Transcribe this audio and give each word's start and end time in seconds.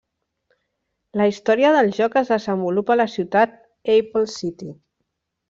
La 1.21 1.27
història 1.31 1.71
del 1.75 1.91
joc 1.97 2.17
es 2.23 2.31
desenvolupa 2.35 2.95
a 2.95 2.99
la 3.03 3.07
ciutat 3.17 3.55
Apple 3.99 4.25
City. 4.39 4.73